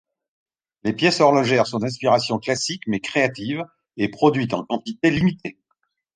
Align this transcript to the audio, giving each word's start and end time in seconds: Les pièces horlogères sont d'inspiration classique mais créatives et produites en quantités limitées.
Les 0.81 0.93
pièces 0.93 1.19
horlogères 1.19 1.67
sont 1.67 1.77
d'inspiration 1.77 2.39
classique 2.39 2.81
mais 2.87 3.01
créatives 3.01 3.63
et 3.97 4.09
produites 4.09 4.55
en 4.55 4.65
quantités 4.65 5.11
limitées. 5.11 5.59